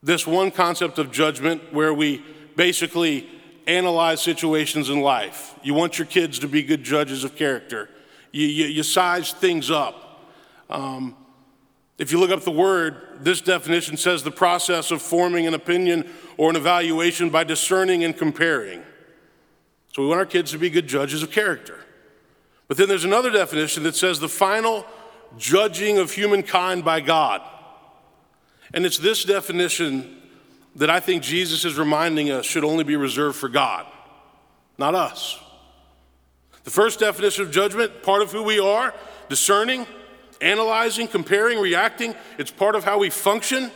this 0.04 0.26
one 0.26 0.52
concept 0.52 0.98
of 0.98 1.12
judgment 1.12 1.74
where 1.74 1.94
we 1.94 2.24
basically 2.56 3.28
analyze 3.68 4.22
situations 4.22 4.90
in 4.90 5.02
life. 5.02 5.56
You 5.64 5.74
want 5.74 5.98
your 5.98 6.08
kids 6.08 6.40
to 6.40 6.48
be 6.48 6.64
good 6.64 6.84
judges 6.84 7.24
of 7.24 7.36
character. 7.36 7.90
You, 8.32 8.48
you, 8.48 8.66
you 8.68 8.84
size 8.84 9.32
things 9.34 9.70
up. 9.70 10.26
Um, 10.70 11.16
if 11.98 12.12
you 12.12 12.20
look 12.20 12.32
up 12.32 12.44
the 12.44 12.52
word, 12.52 13.20
this 13.20 13.42
definition 13.42 13.98
says 13.98 14.24
the 14.24 14.32
process 14.32 14.90
of 14.90 15.02
forming 15.02 15.46
an 15.46 15.54
opinion 15.54 16.10
or 16.38 16.50
an 16.50 16.56
evaluation 16.56 17.30
by 17.30 17.44
discerning 17.44 18.04
and 18.04 18.18
comparing. 18.18 18.82
So 19.94 20.02
we 20.02 20.08
want 20.08 20.20
our 20.20 20.26
kids 20.26 20.52
to 20.52 20.58
be 20.58 20.70
good 20.70 20.88
judges 20.88 21.22
of 21.22 21.32
character. 21.32 21.80
But 22.68 22.78
then 22.78 22.88
there's 22.88 23.04
another 23.04 23.30
definition 23.30 23.84
that 23.84 23.96
says 23.96 24.20
the 24.20 24.30
final 24.30 24.86
judging 25.38 25.98
of 25.98 26.12
humankind 26.12 26.86
by 26.86 27.02
God. 27.02 27.42
And 28.74 28.86
it's 28.86 28.98
this 28.98 29.26
definition 29.26 30.22
that 30.78 30.90
I 30.90 31.02
think 31.02 31.24
Jesus 31.24 31.66
is 31.66 31.78
reminding 31.78 32.32
us 32.32 32.46
should 32.46 32.64
only 32.64 32.86
be 32.86 32.96
reserved 32.96 33.36
for 33.36 33.50
God, 33.50 33.86
not 34.78 34.96
us. 34.96 35.38
The 36.64 36.72
first 36.72 37.00
definition 37.00 37.44
of 37.44 37.52
judgment, 37.52 38.04
part 38.04 38.22
of 38.22 38.32
who 38.32 38.44
we 38.44 38.60
are, 38.60 38.94
discerning, 39.28 39.86
analyzing, 40.40 41.10
comparing, 41.10 41.60
reacting, 41.60 42.16
it's 42.38 42.52
part 42.52 42.76
of 42.76 42.86
how 42.86 43.00
we 43.00 43.10
function. 43.10 43.72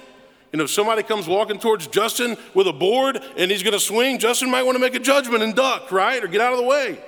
Know, 0.56 0.64
if 0.64 0.72
somebody 0.72 1.04
comes 1.04 1.28
walking 1.28 1.60
towards 1.60 1.88
Justin 1.88 2.38
with 2.54 2.68
a 2.68 2.74
board 2.74 3.22
and 3.36 3.52
he's 3.52 3.62
going 3.62 3.74
to 3.74 3.80
swing, 3.80 4.20
Justin 4.20 4.50
might 4.50 4.64
want 4.64 4.76
to 4.76 4.80
make 4.80 4.96
a 4.96 5.00
judgment 5.00 5.44
and 5.44 5.54
duck, 5.54 5.92
right? 5.92 6.24
Or 6.24 6.28
get 6.28 6.40
out 6.40 6.54
of 6.54 6.60
the 6.60 6.66
way. 6.66 7.00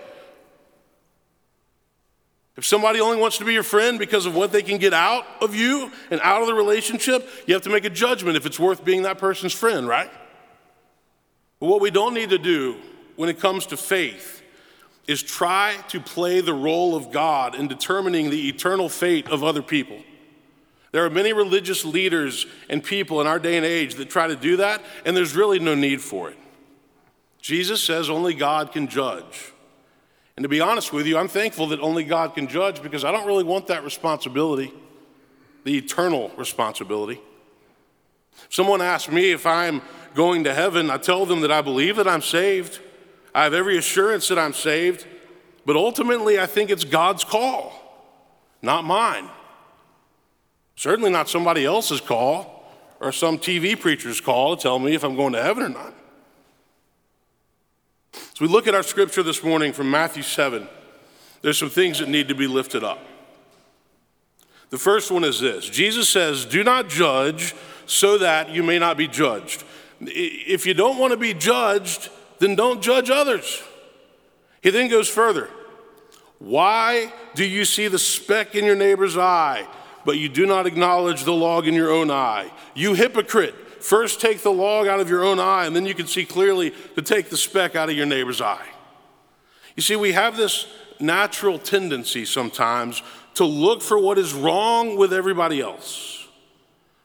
If 2.58 2.66
somebody 2.66 3.00
only 3.00 3.20
wants 3.20 3.38
to 3.38 3.46
be 3.46 3.54
your 3.54 3.64
friend 3.64 4.00
because 4.00 4.26
of 4.26 4.36
what 4.36 4.52
they 4.52 4.64
can 4.64 4.80
get 4.80 4.94
out 4.94 5.26
of 5.42 5.54
you 5.54 5.92
and 6.10 6.20
out 6.22 6.42
of 6.42 6.48
the 6.48 6.56
relationship, 6.56 7.30
you 7.46 7.54
have 7.54 7.64
to 7.64 7.70
make 7.70 7.86
a 7.86 7.90
judgment 7.90 8.36
if 8.36 8.46
it's 8.48 8.60
worth 8.60 8.84
being 8.84 9.04
that 9.04 9.20
person's 9.20 9.54
friend, 9.54 9.88
right? 9.88 10.10
But 11.60 11.68
what 11.68 11.82
we 11.82 11.92
don't 11.92 12.16
need 12.16 12.32
to 12.32 12.40
do 12.40 12.78
when 13.16 13.30
it 13.30 13.40
comes 13.40 13.68
to 13.68 13.78
faith 13.78 14.42
is 15.08 15.24
try 15.24 15.76
to 15.90 16.00
play 16.00 16.42
the 16.42 16.54
role 16.54 16.96
of 16.96 17.12
God 17.12 17.56
in 17.56 17.68
determining 17.68 18.30
the 18.30 18.50
eternal 18.50 18.90
fate 18.90 19.30
of 19.30 19.44
other 19.44 19.62
people. 19.62 20.00
There 20.98 21.06
are 21.06 21.12
many 21.12 21.32
religious 21.32 21.86
leaders 21.86 22.48
and 22.72 22.84
people 22.84 23.22
in 23.22 23.28
our 23.28 23.38
day 23.38 23.56
and 23.56 23.64
age 23.64 23.94
that 23.98 24.10
try 24.10 24.26
to 24.26 24.36
do 24.36 24.58
that, 24.58 24.82
and 25.06 25.16
there's 25.16 25.36
really 25.36 25.60
no 25.60 25.76
need 25.76 26.02
for 26.02 26.32
it. 26.32 26.38
Jesus 27.40 27.84
says 27.84 28.10
only 28.10 28.34
God 28.34 28.72
can 28.72 28.88
judge. 28.88 29.54
And 30.36 30.44
to 30.44 30.50
be 30.50 30.60
honest 30.60 30.92
with 30.92 31.06
you, 31.06 31.20
I'm 31.20 31.28
thankful 31.28 31.68
that 31.68 31.80
only 31.82 32.04
God 32.04 32.34
can 32.34 32.48
judge 32.48 32.82
because 32.82 33.06
I 33.06 33.12
don't 33.12 33.28
really 33.28 33.44
want 33.44 33.68
that 33.68 33.84
responsibility, 33.84 34.74
the 35.66 35.78
eternal 35.78 36.32
responsibility. 36.36 37.22
If 38.48 38.56
someone 38.56 38.82
asks 38.82 39.12
me 39.12 39.30
if 39.32 39.46
I'm 39.46 39.84
going 40.16 40.46
to 40.46 40.54
heaven, 40.56 40.90
I 40.90 40.98
tell 40.98 41.28
them 41.28 41.42
that 41.42 41.52
I 41.52 41.62
believe 41.62 41.98
that 41.98 42.08
I'm 42.08 42.24
saved. 42.24 42.80
I 43.36 43.44
have 43.44 43.54
every 43.54 43.78
assurance 43.78 44.30
that 44.30 44.40
I'm 44.40 44.54
saved, 44.54 45.06
but 45.64 45.76
ultimately 45.76 46.40
I 46.40 46.48
think 46.48 46.72
it's 46.72 46.86
God's 46.86 47.24
call, 47.24 47.72
not 48.64 48.84
mine. 48.84 49.30
Certainly 50.78 51.10
not 51.10 51.28
somebody 51.28 51.66
else's 51.66 52.00
call 52.00 52.64
or 53.00 53.12
some 53.12 53.40
TV 53.40 53.78
preacher's 53.78 54.22
call 54.22 54.56
to 54.56 54.62
tell 54.62 54.80
me 54.80 54.94
if 54.94 55.04
I'm 55.04 55.16
going 55.16 55.34
to 55.34 55.42
heaven 55.42 55.64
or 55.64 55.70
not. 55.70 55.94
So 58.14 58.46
we 58.46 58.48
look 58.48 58.68
at 58.68 58.76
our 58.76 58.84
scripture 58.84 59.24
this 59.24 59.44
morning 59.44 59.74
from 59.74 59.90
Matthew 59.90 60.22
7, 60.22 60.70
there's 61.42 61.58
some 61.58 61.72
things 61.72 61.98
that 62.00 62.08
need 62.08 62.28
to 62.28 62.36
be 62.36 62.46
lifted 62.46 62.84
up. 62.84 63.00
The 64.70 64.78
first 64.78 65.12
one 65.12 65.24
is 65.24 65.40
this 65.40 65.68
Jesus 65.68 66.08
says, 66.10 66.46
Do 66.46 66.64
not 66.64 66.90
judge 66.90 67.56
so 67.88 68.20
that 68.20 68.52
you 68.52 68.62
may 68.62 68.78
not 68.78 68.98
be 68.98 69.08
judged. 69.08 69.64
If 70.00 70.68
you 70.68 70.76
don't 70.76 71.00
want 71.00 71.12
to 71.12 71.18
be 71.18 71.34
judged, 71.34 72.10
then 72.38 72.56
don't 72.56 72.82
judge 72.82 73.10
others. 73.10 73.64
He 74.62 74.70
then 74.70 74.90
goes 74.90 75.10
further. 75.10 75.50
Why 76.38 77.12
do 77.34 77.44
you 77.44 77.66
see 77.66 77.88
the 77.88 77.98
speck 77.98 78.54
in 78.54 78.64
your 78.64 78.76
neighbor's 78.76 79.18
eye, 79.18 79.68
but 80.08 80.18
you 80.18 80.30
do 80.30 80.46
not 80.46 80.66
acknowledge 80.66 81.26
the 81.26 81.34
log 81.34 81.68
in 81.68 81.74
your 81.74 81.92
own 81.92 82.10
eye? 82.10 82.50
You 82.74 82.94
hypocrite, 82.94 83.54
first 83.84 84.22
take 84.22 84.42
the 84.42 84.54
log 84.54 84.88
out 84.88 85.02
of 85.02 85.10
your 85.10 85.26
own 85.26 85.38
eye, 85.38 85.66
and 85.66 85.76
then 85.76 85.86
you 85.86 85.94
can 85.94 86.08
see 86.08 86.24
clearly 86.24 86.72
to 86.96 87.02
take 87.02 87.30
the 87.30 87.36
speck 87.36 87.76
out 87.76 87.90
of 87.90 87.98
your 87.98 88.06
neighbor's 88.06 88.40
eye. 88.40 88.70
You 89.76 89.84
see, 89.84 89.98
we 89.98 90.14
have 90.14 90.38
this 90.38 90.66
natural 91.02 91.60
tendency 91.60 92.24
sometimes 92.24 93.04
to 93.34 93.44
look 93.44 93.82
for 93.82 94.00
what 94.00 94.18
is 94.18 94.34
wrong 94.34 94.96
with 94.96 95.12
everybody 95.12 95.60
else 95.60 96.26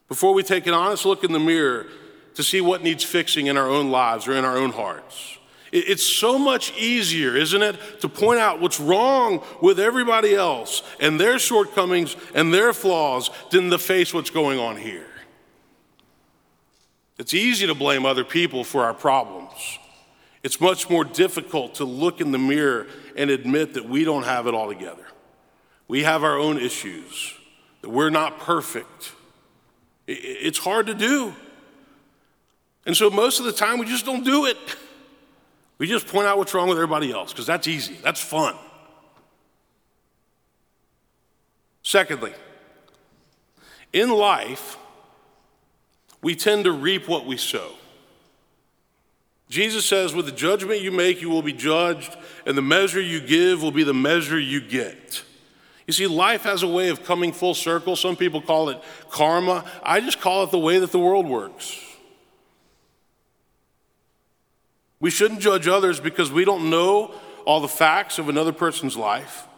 before 0.09 0.33
we 0.33 0.45
take 0.45 0.69
an 0.69 0.73
honest 0.73 1.05
look 1.05 1.25
in 1.25 1.33
the 1.33 1.41
mirror 1.41 1.89
to 2.37 2.45
see 2.45 2.61
what 2.61 2.85
needs 2.85 3.03
fixing 3.03 3.49
in 3.49 3.57
our 3.57 3.69
own 3.69 3.91
lives 3.91 4.29
or 4.29 4.35
in 4.35 4.45
our 4.45 4.57
own 4.57 4.71
hearts. 4.71 5.39
It's 5.73 6.05
so 6.05 6.39
much 6.39 6.77
easier, 6.77 7.35
isn't 7.35 7.63
it, 7.63 8.01
to 8.03 8.09
point 8.09 8.39
out 8.39 8.61
what's 8.61 8.79
wrong 8.79 9.43
with 9.63 9.81
everybody 9.81 10.35
else 10.35 10.83
and 11.01 11.19
their 11.19 11.39
shortcomings 11.39 12.15
and 12.35 12.53
their 12.53 12.75
flaws 12.75 13.31
than 13.51 13.71
to 13.71 13.79
face 13.79 14.13
what's 14.13 14.29
going 14.29 14.59
on 14.59 14.77
here. 14.77 15.07
It's 17.19 17.33
easy 17.33 17.67
to 17.67 17.75
blame 17.75 18.05
other 18.05 18.25
people 18.25 18.65
for 18.65 18.85
our 18.85 18.93
problems. 18.93 19.79
It's 20.43 20.61
much 20.61 20.91
more 20.91 21.05
difficult 21.05 21.77
to 21.77 21.85
look 21.85 22.21
in 22.21 22.33
the 22.33 22.39
mirror 22.39 22.87
and 23.17 23.31
admit 23.31 23.73
that 23.75 23.89
we 23.89 24.05
don't 24.05 24.25
have 24.25 24.47
it 24.47 24.53
all 24.53 24.69
together. 24.69 25.07
We 25.89 26.03
have 26.03 26.23
our 26.23 26.39
own 26.39 26.59
issues, 26.59 27.35
that 27.81 27.89
we're 27.89 28.11
not 28.11 28.41
perfect. 28.41 29.13
It's 30.07 30.59
hard 30.59 30.87
to 30.87 30.95
do. 30.95 31.35
And 32.85 32.95
so 32.95 33.09
most 33.09 33.39
of 33.39 33.47
the 33.47 33.53
time, 33.53 33.79
we 33.79 33.87
just 33.87 34.05
don't 34.05 34.25
do 34.25 34.45
it. 34.45 34.59
We 35.83 35.89
just 35.89 36.07
point 36.07 36.29
out 36.29 36.39
what's 36.39 36.55
wrong 36.55 36.69
with 36.69 36.79
everybody 36.79 37.11
else 37.11 37.33
because 37.33 37.45
that's 37.45 37.67
easy, 37.67 37.95
that's 38.05 38.21
fun. 38.21 38.55
Secondly, 41.83 42.33
in 43.93 44.09
life, 44.09 44.77
we 46.23 46.37
tend 46.37 46.67
to 46.67 46.71
reap 46.71 47.09
what 47.09 47.27
we 47.27 47.37
sow. 47.37 47.73
Jesus 49.49 49.85
says, 49.85 50.15
With 50.15 50.27
the 50.27 50.31
judgment 50.31 50.83
you 50.83 50.93
make, 50.93 51.21
you 51.21 51.29
will 51.29 51.43
be 51.43 51.53
judged, 51.53 52.17
and 52.47 52.57
the 52.57 52.63
measure 52.63 53.01
you 53.01 53.21
give 53.21 53.61
will 53.61 53.73
be 53.73 53.83
the 53.83 53.93
measure 53.93 54.39
you 54.39 54.61
get. 54.61 55.25
You 55.89 55.93
see, 55.93 56.07
life 56.07 56.43
has 56.43 56.63
a 56.63 56.69
way 56.69 56.91
of 56.91 57.03
coming 57.03 57.33
full 57.33 57.55
circle. 57.55 57.97
Some 57.97 58.15
people 58.15 58.41
call 58.41 58.69
it 58.69 58.81
karma. 59.11 59.65
I 59.83 59.99
just 59.99 60.21
call 60.21 60.45
it 60.45 60.53
the 60.53 60.61
way 60.61 60.79
that 60.79 60.93
the 60.93 61.01
world 61.01 61.27
works. 61.27 61.77
We 65.03 65.11
shouldn't 65.11 65.41
judge 65.41 65.67
others 65.67 65.99
because 65.99 66.31
we 66.31 66.45
don't 66.45 66.71
know 66.71 67.13
all 67.45 67.59
the 67.59 67.67
facts 67.67 68.21
of 68.21 68.29
another 68.29 68.53
person's 68.53 68.97
life. 68.97 69.49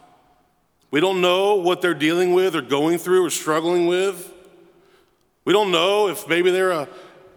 We 0.89 0.99
don't 0.99 1.21
know 1.21 1.53
what 1.53 1.83
they're 1.83 1.93
dealing 1.93 2.33
with 2.33 2.55
or 2.55 2.63
going 2.63 2.97
through 2.97 3.23
or 3.23 3.29
struggling 3.29 3.85
with. 3.85 4.33
We 5.45 5.53
don't 5.53 5.69
know 5.69 6.07
if 6.07 6.27
maybe 6.27 6.49
they're 6.49 6.71
a, 6.71 6.89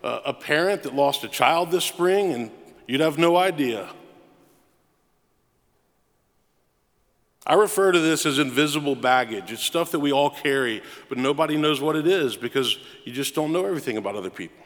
a 0.02 0.32
parent 0.32 0.84
that 0.84 0.94
lost 0.94 1.22
a 1.22 1.28
child 1.28 1.70
this 1.70 1.84
spring 1.84 2.32
and 2.32 2.50
you'd 2.86 3.02
have 3.02 3.18
no 3.18 3.36
idea. 3.36 3.90
I 7.46 7.54
refer 7.54 7.92
to 7.92 8.00
this 8.00 8.24
as 8.24 8.38
invisible 8.38 8.94
baggage. 8.94 9.52
It's 9.52 9.62
stuff 9.62 9.90
that 9.90 10.00
we 10.00 10.12
all 10.12 10.30
carry, 10.30 10.82
but 11.10 11.18
nobody 11.18 11.58
knows 11.58 11.82
what 11.82 11.94
it 11.94 12.06
is 12.06 12.38
because 12.38 12.78
you 13.04 13.12
just 13.12 13.34
don't 13.34 13.52
know 13.52 13.66
everything 13.66 13.98
about 13.98 14.16
other 14.16 14.30
people. 14.30 14.64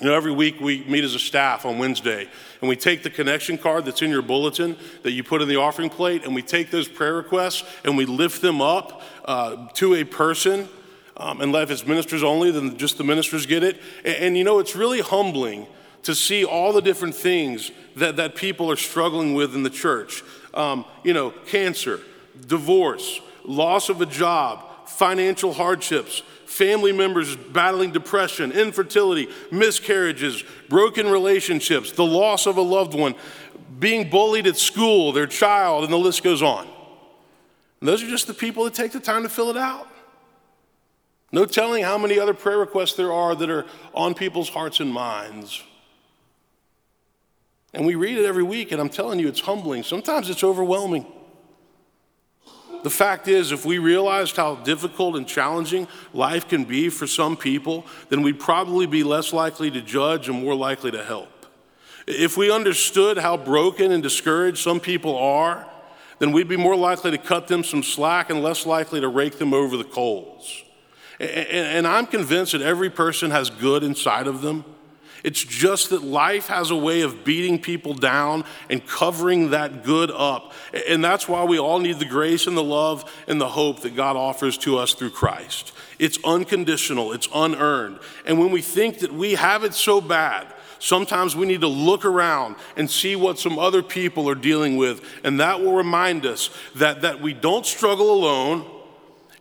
You 0.00 0.06
know, 0.06 0.14
every 0.14 0.30
week 0.30 0.60
we 0.60 0.84
meet 0.84 1.02
as 1.02 1.16
a 1.16 1.18
staff 1.18 1.66
on 1.66 1.78
Wednesday, 1.78 2.28
and 2.60 2.68
we 2.68 2.76
take 2.76 3.02
the 3.02 3.10
connection 3.10 3.58
card 3.58 3.84
that's 3.84 4.00
in 4.00 4.10
your 4.10 4.22
bulletin 4.22 4.76
that 5.02 5.10
you 5.10 5.24
put 5.24 5.42
in 5.42 5.48
the 5.48 5.56
offering 5.56 5.90
plate, 5.90 6.24
and 6.24 6.36
we 6.36 6.42
take 6.42 6.70
those 6.70 6.86
prayer 6.86 7.14
requests 7.14 7.64
and 7.84 7.96
we 7.96 8.06
lift 8.06 8.40
them 8.40 8.62
up 8.62 9.02
uh, 9.24 9.66
to 9.74 9.96
a 9.96 10.04
person. 10.04 10.68
Um, 11.16 11.40
and 11.40 11.52
if 11.52 11.72
it's 11.72 11.84
ministers 11.84 12.22
only, 12.22 12.52
then 12.52 12.76
just 12.76 12.96
the 12.96 13.02
ministers 13.02 13.44
get 13.44 13.64
it. 13.64 13.80
And, 14.04 14.14
and, 14.16 14.38
you 14.38 14.44
know, 14.44 14.60
it's 14.60 14.76
really 14.76 15.00
humbling 15.00 15.66
to 16.04 16.14
see 16.14 16.44
all 16.44 16.72
the 16.72 16.80
different 16.80 17.16
things 17.16 17.72
that, 17.96 18.14
that 18.16 18.36
people 18.36 18.70
are 18.70 18.76
struggling 18.76 19.34
with 19.34 19.52
in 19.56 19.64
the 19.64 19.70
church. 19.70 20.22
Um, 20.54 20.84
you 21.02 21.12
know, 21.12 21.30
cancer, 21.46 21.98
divorce, 22.46 23.20
loss 23.44 23.88
of 23.88 24.00
a 24.00 24.06
job, 24.06 24.64
financial 24.86 25.54
hardships, 25.54 26.22
family 26.48 26.92
members 26.92 27.36
battling 27.36 27.92
depression, 27.92 28.50
infertility, 28.52 29.28
miscarriages, 29.52 30.42
broken 30.68 31.06
relationships, 31.06 31.92
the 31.92 32.04
loss 32.04 32.46
of 32.46 32.56
a 32.56 32.62
loved 32.62 32.94
one, 32.94 33.14
being 33.78 34.08
bullied 34.08 34.46
at 34.46 34.56
school, 34.56 35.12
their 35.12 35.26
child, 35.26 35.84
and 35.84 35.92
the 35.92 35.98
list 35.98 36.22
goes 36.22 36.42
on. 36.42 36.66
And 37.80 37.88
those 37.88 38.02
are 38.02 38.08
just 38.08 38.26
the 38.26 38.34
people 38.34 38.64
that 38.64 38.74
take 38.74 38.92
the 38.92 39.00
time 39.00 39.22
to 39.22 39.28
fill 39.28 39.50
it 39.50 39.56
out. 39.56 39.88
No 41.30 41.44
telling 41.44 41.84
how 41.84 41.98
many 41.98 42.18
other 42.18 42.32
prayer 42.34 42.58
requests 42.58 42.94
there 42.94 43.12
are 43.12 43.34
that 43.34 43.50
are 43.50 43.66
on 43.92 44.14
people's 44.14 44.48
hearts 44.48 44.80
and 44.80 44.90
minds. 44.90 45.62
And 47.74 47.86
we 47.86 47.94
read 47.94 48.16
it 48.16 48.24
every 48.24 48.42
week, 48.42 48.72
and 48.72 48.80
I'm 48.80 48.88
telling 48.88 49.18
you, 49.18 49.28
it's 49.28 49.40
humbling. 49.40 49.82
Sometimes 49.82 50.30
it's 50.30 50.42
overwhelming. 50.42 51.06
The 52.82 52.90
fact 52.90 53.28
is, 53.28 53.52
if 53.52 53.64
we 53.66 53.78
realized 53.78 54.36
how 54.36 54.56
difficult 54.56 55.16
and 55.16 55.26
challenging 55.26 55.88
life 56.12 56.48
can 56.48 56.64
be 56.64 56.88
for 56.88 57.06
some 57.06 57.36
people, 57.36 57.86
then 58.08 58.22
we'd 58.22 58.38
probably 58.38 58.86
be 58.86 59.02
less 59.02 59.32
likely 59.32 59.70
to 59.70 59.80
judge 59.80 60.28
and 60.28 60.42
more 60.42 60.54
likely 60.54 60.90
to 60.92 61.02
help. 61.02 61.28
If 62.06 62.36
we 62.36 62.50
understood 62.50 63.18
how 63.18 63.36
broken 63.36 63.92
and 63.92 64.02
discouraged 64.02 64.58
some 64.58 64.80
people 64.80 65.16
are, 65.18 65.66
then 66.18 66.32
we'd 66.32 66.48
be 66.48 66.56
more 66.56 66.76
likely 66.76 67.10
to 67.10 67.18
cut 67.18 67.48
them 67.48 67.62
some 67.62 67.82
slack 67.82 68.30
and 68.30 68.42
less 68.42 68.64
likely 68.64 69.00
to 69.00 69.08
rake 69.08 69.38
them 69.38 69.52
over 69.52 69.76
the 69.76 69.84
coals. 69.84 70.62
And 71.20 71.86
I'm 71.86 72.06
convinced 72.06 72.52
that 72.52 72.62
every 72.62 72.90
person 72.90 73.30
has 73.30 73.50
good 73.50 73.82
inside 73.82 74.26
of 74.26 74.40
them. 74.40 74.64
It's 75.24 75.42
just 75.42 75.90
that 75.90 76.02
life 76.02 76.46
has 76.46 76.70
a 76.70 76.76
way 76.76 77.00
of 77.02 77.24
beating 77.24 77.60
people 77.60 77.94
down 77.94 78.44
and 78.70 78.86
covering 78.86 79.50
that 79.50 79.84
good 79.84 80.10
up. 80.10 80.52
And 80.88 81.02
that's 81.02 81.28
why 81.28 81.44
we 81.44 81.58
all 81.58 81.78
need 81.78 81.98
the 81.98 82.04
grace 82.04 82.46
and 82.46 82.56
the 82.56 82.62
love 82.62 83.10
and 83.26 83.40
the 83.40 83.48
hope 83.48 83.80
that 83.80 83.96
God 83.96 84.16
offers 84.16 84.56
to 84.58 84.78
us 84.78 84.94
through 84.94 85.10
Christ. 85.10 85.72
It's 85.98 86.18
unconditional, 86.24 87.12
it's 87.12 87.28
unearned. 87.34 87.98
And 88.24 88.38
when 88.38 88.50
we 88.50 88.62
think 88.62 89.00
that 89.00 89.12
we 89.12 89.34
have 89.34 89.64
it 89.64 89.74
so 89.74 90.00
bad, 90.00 90.46
sometimes 90.78 91.34
we 91.34 91.46
need 91.46 91.62
to 91.62 91.68
look 91.68 92.04
around 92.04 92.56
and 92.76 92.90
see 92.90 93.16
what 93.16 93.38
some 93.38 93.58
other 93.58 93.82
people 93.82 94.28
are 94.28 94.36
dealing 94.36 94.76
with. 94.76 95.04
And 95.24 95.40
that 95.40 95.60
will 95.60 95.74
remind 95.74 96.24
us 96.26 96.50
that, 96.76 97.02
that 97.02 97.20
we 97.20 97.34
don't 97.34 97.66
struggle 97.66 98.12
alone 98.12 98.64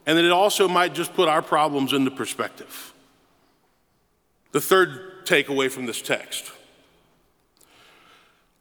and 0.07 0.17
that 0.17 0.25
it 0.25 0.31
also 0.31 0.67
might 0.67 0.93
just 0.93 1.13
put 1.13 1.27
our 1.27 1.41
problems 1.41 1.93
into 1.93 2.09
perspective. 2.09 2.93
The 4.53 4.61
third 4.61 5.16
takeaway 5.27 5.69
from 5.69 5.85
this 5.85 6.01
text. 6.01 6.51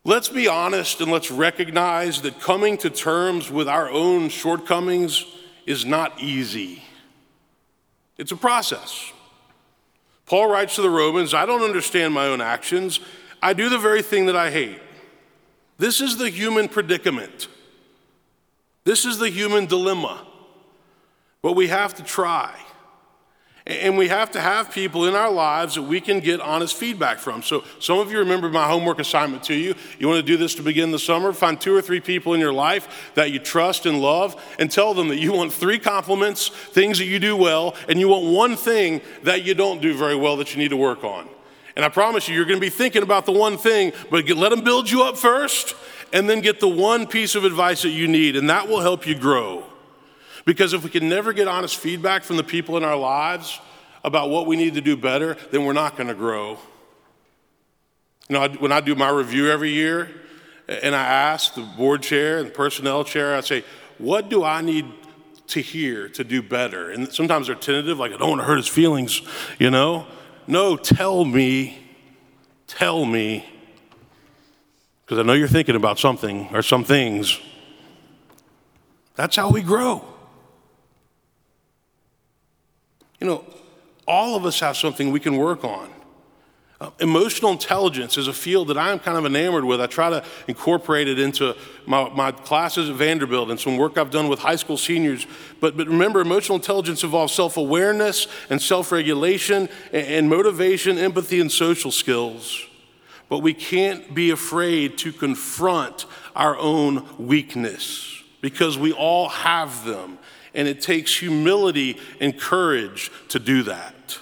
Let's 0.04 0.28
be 0.28 0.46
honest 0.46 1.00
and 1.00 1.10
let's 1.10 1.30
recognize 1.30 2.22
that 2.22 2.40
coming 2.40 2.78
to 2.78 2.90
terms 2.90 3.50
with 3.50 3.68
our 3.68 3.90
own 3.90 4.28
shortcomings 4.28 5.24
is 5.66 5.84
not 5.84 6.20
easy. 6.20 6.82
It's 8.16 8.32
a 8.32 8.36
process. 8.36 9.12
Paul 10.26 10.48
writes 10.48 10.76
to 10.76 10.82
the 10.82 10.90
Romans 10.90 11.34
I 11.34 11.46
don't 11.46 11.62
understand 11.62 12.14
my 12.14 12.26
own 12.26 12.40
actions. 12.40 13.00
I 13.42 13.52
do 13.52 13.68
the 13.68 13.78
very 13.78 14.02
thing 14.02 14.26
that 14.26 14.36
I 14.36 14.50
hate. 14.50 14.80
This 15.78 16.00
is 16.00 16.16
the 16.16 16.30
human 16.30 16.68
predicament. 16.68 17.48
This 18.84 19.04
is 19.04 19.18
the 19.18 19.28
human 19.28 19.66
dilemma. 19.66 20.26
But 21.42 21.52
we 21.52 21.68
have 21.68 21.94
to 21.94 22.02
try. 22.02 22.54
And 23.68 23.98
we 23.98 24.06
have 24.06 24.30
to 24.32 24.40
have 24.40 24.70
people 24.70 25.06
in 25.06 25.16
our 25.16 25.30
lives 25.30 25.74
that 25.74 25.82
we 25.82 26.00
can 26.00 26.20
get 26.20 26.40
honest 26.40 26.76
feedback 26.76 27.18
from. 27.18 27.42
So, 27.42 27.64
some 27.80 27.98
of 27.98 28.12
you 28.12 28.20
remember 28.20 28.48
my 28.48 28.68
homework 28.68 29.00
assignment 29.00 29.42
to 29.44 29.54
you. 29.54 29.74
You 29.98 30.06
want 30.06 30.18
to 30.18 30.22
do 30.22 30.36
this 30.36 30.54
to 30.56 30.62
begin 30.62 30.92
the 30.92 31.00
summer? 31.00 31.32
Find 31.32 31.60
two 31.60 31.74
or 31.74 31.82
three 31.82 31.98
people 31.98 32.32
in 32.34 32.38
your 32.38 32.52
life 32.52 33.10
that 33.14 33.32
you 33.32 33.40
trust 33.40 33.84
and 33.84 34.00
love 34.00 34.40
and 34.60 34.70
tell 34.70 34.94
them 34.94 35.08
that 35.08 35.18
you 35.18 35.32
want 35.32 35.52
three 35.52 35.80
compliments, 35.80 36.48
things 36.48 36.98
that 36.98 37.06
you 37.06 37.18
do 37.18 37.36
well, 37.36 37.74
and 37.88 37.98
you 37.98 38.06
want 38.06 38.32
one 38.32 38.54
thing 38.54 39.00
that 39.24 39.44
you 39.44 39.52
don't 39.52 39.82
do 39.82 39.94
very 39.94 40.14
well 40.14 40.36
that 40.36 40.54
you 40.54 40.62
need 40.62 40.70
to 40.70 40.76
work 40.76 41.02
on. 41.02 41.28
And 41.74 41.84
I 41.84 41.88
promise 41.88 42.28
you, 42.28 42.36
you're 42.36 42.44
going 42.44 42.60
to 42.60 42.64
be 42.64 42.70
thinking 42.70 43.02
about 43.02 43.26
the 43.26 43.32
one 43.32 43.58
thing, 43.58 43.92
but 44.10 44.28
let 44.28 44.50
them 44.50 44.62
build 44.62 44.88
you 44.88 45.02
up 45.02 45.18
first 45.18 45.74
and 46.12 46.30
then 46.30 46.40
get 46.40 46.60
the 46.60 46.68
one 46.68 47.04
piece 47.04 47.34
of 47.34 47.44
advice 47.44 47.82
that 47.82 47.90
you 47.90 48.06
need, 48.06 48.36
and 48.36 48.48
that 48.48 48.68
will 48.68 48.80
help 48.80 49.08
you 49.08 49.16
grow. 49.16 49.64
Because 50.46 50.72
if 50.72 50.82
we 50.82 50.88
can 50.88 51.10
never 51.10 51.34
get 51.34 51.48
honest 51.48 51.76
feedback 51.76 52.22
from 52.22 52.38
the 52.38 52.44
people 52.44 52.78
in 52.78 52.84
our 52.84 52.96
lives 52.96 53.60
about 54.02 54.30
what 54.30 54.46
we 54.46 54.56
need 54.56 54.72
to 54.74 54.80
do 54.80 54.96
better, 54.96 55.36
then 55.50 55.66
we're 55.66 55.74
not 55.74 55.96
going 55.96 56.08
to 56.08 56.14
grow. 56.14 56.58
You 58.30 58.38
know, 58.38 58.48
when 58.60 58.72
I 58.72 58.80
do 58.80 58.94
my 58.94 59.10
review 59.10 59.50
every 59.50 59.72
year, 59.72 60.08
and 60.68 60.96
I 60.96 61.04
ask 61.04 61.54
the 61.54 61.62
board 61.62 62.02
chair 62.02 62.38
and 62.38 62.52
personnel 62.54 63.04
chair, 63.04 63.36
I 63.36 63.40
say, 63.40 63.64
what 63.98 64.30
do 64.30 64.42
I 64.42 64.62
need 64.62 64.86
to 65.48 65.60
hear, 65.60 66.08
to 66.10 66.24
do 66.24 66.42
better. 66.42 66.90
And 66.90 67.12
sometimes 67.12 67.46
they're 67.46 67.56
tentative, 67.56 67.98
like, 67.98 68.12
I 68.12 68.16
don't 68.16 68.30
want 68.30 68.40
to 68.40 68.46
hurt 68.46 68.56
his 68.56 68.68
feelings, 68.68 69.22
you 69.58 69.70
know? 69.70 70.06
No, 70.46 70.76
tell 70.76 71.24
me, 71.24 71.78
tell 72.66 73.04
me, 73.04 73.44
because 75.04 75.18
I 75.18 75.22
know 75.22 75.34
you're 75.34 75.48
thinking 75.48 75.76
about 75.76 75.98
something 75.98 76.48
or 76.52 76.62
some 76.62 76.84
things. 76.84 77.40
That's 79.14 79.36
how 79.36 79.50
we 79.50 79.62
grow. 79.62 80.04
You 83.20 83.26
know, 83.26 83.44
all 84.06 84.36
of 84.36 84.44
us 84.44 84.60
have 84.60 84.76
something 84.76 85.10
we 85.10 85.20
can 85.20 85.36
work 85.36 85.64
on. 85.64 85.90
Uh, 86.78 86.90
emotional 87.00 87.52
intelligence 87.52 88.18
is 88.18 88.28
a 88.28 88.32
field 88.34 88.68
that 88.68 88.76
I'm 88.76 88.98
kind 88.98 89.16
of 89.16 89.24
enamored 89.24 89.64
with. 89.64 89.80
I 89.80 89.86
try 89.86 90.10
to 90.10 90.22
incorporate 90.46 91.08
it 91.08 91.18
into 91.18 91.56
my, 91.86 92.10
my 92.10 92.32
classes 92.32 92.90
at 92.90 92.96
Vanderbilt 92.96 93.48
and 93.48 93.58
some 93.58 93.78
work 93.78 93.96
I've 93.96 94.10
done 94.10 94.28
with 94.28 94.40
high 94.40 94.56
school 94.56 94.76
seniors. 94.76 95.26
But, 95.58 95.78
but 95.78 95.86
remember, 95.86 96.20
emotional 96.20 96.56
intelligence 96.56 97.02
involves 97.02 97.32
self 97.32 97.56
awareness 97.56 98.26
and 98.50 98.60
self 98.60 98.92
regulation 98.92 99.70
and, 99.90 100.06
and 100.06 100.28
motivation, 100.28 100.98
empathy, 100.98 101.40
and 101.40 101.50
social 101.50 101.90
skills. 101.90 102.66
But 103.30 103.38
we 103.38 103.54
can't 103.54 104.14
be 104.14 104.30
afraid 104.30 104.98
to 104.98 105.12
confront 105.12 106.04
our 106.36 106.58
own 106.58 107.08
weakness 107.18 108.22
because 108.42 108.76
we 108.76 108.92
all 108.92 109.30
have 109.30 109.86
them. 109.86 110.18
And 110.56 110.66
it 110.66 110.80
takes 110.80 111.16
humility 111.16 111.98
and 112.20 112.36
courage 112.36 113.12
to 113.28 113.38
do 113.38 113.62
that. 113.64 114.18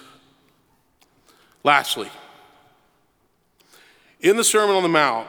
Lastly, 1.63 2.09
in 4.19 4.37
the 4.37 4.43
Sermon 4.43 4.75
on 4.75 4.83
the 4.83 4.89
Mount, 4.89 5.27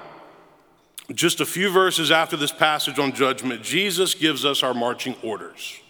just 1.15 1.41
a 1.41 1.47
few 1.47 1.71
verses 1.71 2.11
after 2.11 2.37
this 2.37 2.53
passage 2.53 2.99
on 2.99 3.13
judgment, 3.13 3.63
Jesus 3.63 4.15
gives 4.15 4.45
us 4.45 4.63
our 4.63 4.75
marching 4.75 5.15
orders. 5.23 5.81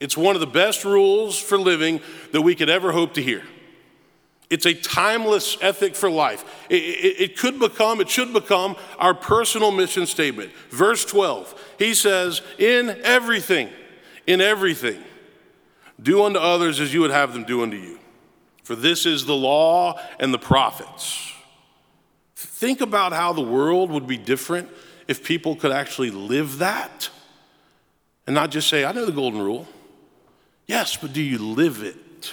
It's 0.00 0.16
one 0.16 0.34
of 0.34 0.40
the 0.40 0.46
best 0.46 0.84
rules 0.84 1.38
for 1.38 1.58
living 1.58 2.00
that 2.32 2.42
we 2.42 2.54
could 2.54 2.68
ever 2.68 2.92
hope 2.92 3.14
to 3.14 3.22
hear. 3.22 3.42
It's 4.48 4.66
a 4.66 4.74
timeless 4.74 5.56
ethic 5.60 5.94
for 5.94 6.08
life. 6.10 6.44
It, 6.70 6.82
it, 6.82 7.20
it, 7.20 7.36
could 7.36 7.58
become, 7.58 8.00
it 8.00 8.08
should 8.08 8.32
become 8.32 8.76
our 8.98 9.14
personal 9.14 9.72
mission 9.72 10.06
statement. 10.06 10.52
Verse 10.70 11.04
12, 11.04 11.74
he 11.78 11.94
says, 11.94 12.42
In 12.58 12.90
everything, 13.02 13.68
in 14.26 14.40
everything, 14.40 15.02
do 16.02 16.24
unto 16.24 16.38
others 16.38 16.80
as 16.80 16.92
you 16.92 17.00
would 17.00 17.10
have 17.10 17.32
them 17.32 17.44
do 17.44 17.62
unto 17.62 17.76
you. 17.76 17.98
For 18.64 18.74
this 18.74 19.06
is 19.06 19.24
the 19.24 19.34
law 19.34 20.00
and 20.18 20.34
the 20.34 20.38
prophets. 20.38 21.32
Think 22.34 22.80
about 22.80 23.12
how 23.12 23.32
the 23.32 23.42
world 23.42 23.90
would 23.90 24.06
be 24.06 24.16
different 24.16 24.68
if 25.08 25.22
people 25.22 25.56
could 25.56 25.72
actually 25.72 26.10
live 26.10 26.58
that 26.58 27.08
and 28.26 28.34
not 28.34 28.50
just 28.50 28.68
say, 28.68 28.84
I 28.84 28.92
know 28.92 29.06
the 29.06 29.12
golden 29.12 29.40
rule. 29.40 29.68
Yes, 30.66 30.96
but 30.96 31.12
do 31.12 31.22
you 31.22 31.38
live 31.38 31.82
it? 31.82 32.32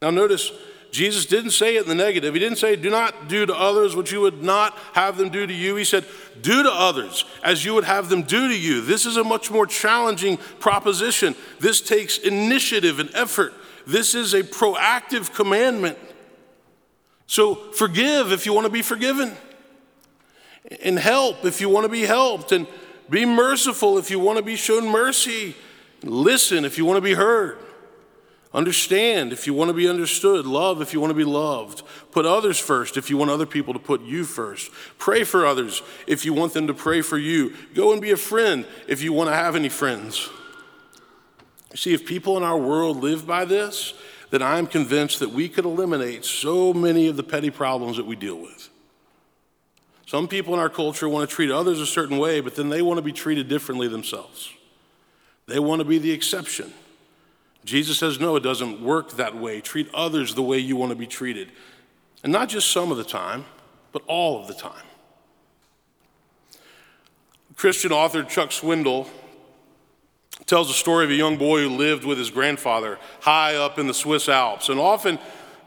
Now, 0.00 0.10
notice 0.10 0.50
Jesus 0.96 1.26
didn't 1.26 1.50
say 1.50 1.76
it 1.76 1.82
in 1.82 1.88
the 1.88 1.94
negative. 1.94 2.32
He 2.32 2.40
didn't 2.40 2.56
say, 2.56 2.74
Do 2.74 2.88
not 2.88 3.28
do 3.28 3.44
to 3.44 3.54
others 3.54 3.94
what 3.94 4.10
you 4.10 4.22
would 4.22 4.42
not 4.42 4.72
have 4.94 5.18
them 5.18 5.28
do 5.28 5.46
to 5.46 5.52
you. 5.52 5.76
He 5.76 5.84
said, 5.84 6.06
Do 6.40 6.62
to 6.62 6.70
others 6.72 7.26
as 7.44 7.66
you 7.66 7.74
would 7.74 7.84
have 7.84 8.08
them 8.08 8.22
do 8.22 8.48
to 8.48 8.58
you. 8.58 8.80
This 8.80 9.04
is 9.04 9.18
a 9.18 9.24
much 9.24 9.50
more 9.50 9.66
challenging 9.66 10.38
proposition. 10.58 11.34
This 11.60 11.82
takes 11.82 12.16
initiative 12.16 12.98
and 12.98 13.14
effort. 13.14 13.52
This 13.86 14.14
is 14.14 14.32
a 14.32 14.42
proactive 14.42 15.34
commandment. 15.34 15.98
So 17.26 17.54
forgive 17.72 18.32
if 18.32 18.46
you 18.46 18.54
want 18.54 18.64
to 18.64 18.72
be 18.72 18.82
forgiven, 18.82 19.36
and 20.82 20.98
help 20.98 21.44
if 21.44 21.60
you 21.60 21.68
want 21.68 21.84
to 21.84 21.92
be 21.92 22.02
helped, 22.02 22.52
and 22.52 22.66
be 23.10 23.26
merciful 23.26 23.98
if 23.98 24.10
you 24.10 24.18
want 24.18 24.38
to 24.38 24.44
be 24.44 24.56
shown 24.56 24.88
mercy. 24.88 25.54
Listen 26.02 26.64
if 26.64 26.78
you 26.78 26.86
want 26.86 26.96
to 26.96 27.02
be 27.02 27.14
heard. 27.14 27.58
Understand 28.54 29.32
if 29.32 29.46
you 29.46 29.52
want 29.52 29.68
to 29.68 29.74
be 29.74 29.88
understood. 29.88 30.46
Love 30.46 30.80
if 30.80 30.92
you 30.92 31.00
want 31.00 31.10
to 31.10 31.14
be 31.14 31.24
loved. 31.24 31.82
Put 32.10 32.24
others 32.24 32.58
first 32.58 32.96
if 32.96 33.10
you 33.10 33.16
want 33.16 33.30
other 33.30 33.46
people 33.46 33.72
to 33.74 33.78
put 33.78 34.02
you 34.02 34.24
first. 34.24 34.70
Pray 34.98 35.24
for 35.24 35.44
others 35.44 35.82
if 36.06 36.24
you 36.24 36.32
want 36.32 36.54
them 36.54 36.66
to 36.66 36.74
pray 36.74 37.02
for 37.02 37.18
you. 37.18 37.54
Go 37.74 37.92
and 37.92 38.00
be 38.00 38.12
a 38.12 38.16
friend 38.16 38.64
if 38.88 39.02
you 39.02 39.12
want 39.12 39.28
to 39.28 39.34
have 39.34 39.56
any 39.56 39.68
friends. 39.68 40.30
See, 41.74 41.92
if 41.92 42.06
people 42.06 42.36
in 42.36 42.42
our 42.42 42.56
world 42.56 42.98
live 42.98 43.26
by 43.26 43.44
this, 43.44 43.92
then 44.30 44.42
I'm 44.42 44.66
convinced 44.66 45.20
that 45.20 45.30
we 45.30 45.48
could 45.48 45.64
eliminate 45.64 46.24
so 46.24 46.72
many 46.72 47.08
of 47.08 47.16
the 47.16 47.22
petty 47.22 47.50
problems 47.50 47.96
that 47.96 48.06
we 48.06 48.16
deal 48.16 48.36
with. 48.36 48.70
Some 50.06 50.28
people 50.28 50.54
in 50.54 50.60
our 50.60 50.70
culture 50.70 51.08
want 51.08 51.28
to 51.28 51.34
treat 51.34 51.50
others 51.50 51.80
a 51.80 51.86
certain 51.86 52.18
way, 52.18 52.40
but 52.40 52.54
then 52.54 52.68
they 52.68 52.80
want 52.80 52.98
to 52.98 53.02
be 53.02 53.12
treated 53.12 53.48
differently 53.48 53.88
themselves. 53.88 54.52
They 55.46 55.58
want 55.58 55.80
to 55.80 55.84
be 55.84 55.98
the 55.98 56.12
exception. 56.12 56.72
Jesus 57.66 57.98
says, 57.98 58.20
no, 58.20 58.36
it 58.36 58.44
doesn't 58.44 58.80
work 58.80 59.16
that 59.16 59.36
way. 59.36 59.60
Treat 59.60 59.92
others 59.92 60.36
the 60.36 60.42
way 60.42 60.58
you 60.58 60.76
want 60.76 60.90
to 60.90 60.96
be 60.96 61.06
treated. 61.06 61.50
And 62.22 62.32
not 62.32 62.48
just 62.48 62.70
some 62.70 62.92
of 62.92 62.96
the 62.96 63.04
time, 63.04 63.44
but 63.90 64.02
all 64.06 64.40
of 64.40 64.46
the 64.46 64.54
time. 64.54 64.84
Christian 67.56 67.90
author 67.90 68.22
Chuck 68.22 68.50
Swindoll 68.50 69.08
tells 70.46 70.68
the 70.68 70.74
story 70.74 71.04
of 71.04 71.10
a 71.10 71.14
young 71.14 71.36
boy 71.36 71.62
who 71.62 71.70
lived 71.70 72.04
with 72.04 72.18
his 72.18 72.30
grandfather 72.30 73.00
high 73.22 73.56
up 73.56 73.80
in 73.80 73.88
the 73.88 73.94
Swiss 73.94 74.28
Alps. 74.28 74.68
And 74.68 74.78
often, 74.78 75.18